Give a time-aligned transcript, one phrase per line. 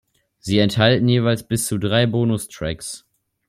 [0.39, 3.05] Sie enthalten jeweils bis zu drei Bonustracks.